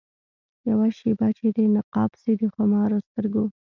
یوه 0.69 0.87
شېبه 0.97 1.27
چي 1.37 1.47
دي 1.55 1.65
نقاب 1.75 2.11
سي 2.21 2.31
د 2.41 2.43
خمارو 2.55 2.97
سترګو 3.07 3.43